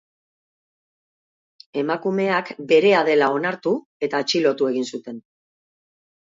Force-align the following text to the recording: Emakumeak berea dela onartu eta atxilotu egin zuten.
Emakumeak 1.81 2.51
berea 2.73 3.03
dela 3.11 3.29
onartu 3.37 3.77
eta 4.09 4.25
atxilotu 4.27 4.73
egin 4.75 4.93
zuten. 4.95 5.25